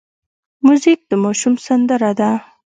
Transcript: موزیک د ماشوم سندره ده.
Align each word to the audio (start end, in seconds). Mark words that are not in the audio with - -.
موزیک 0.65 0.99
د 1.09 1.11
ماشوم 1.23 1.53
سندره 1.65 2.11
ده. 2.19 2.31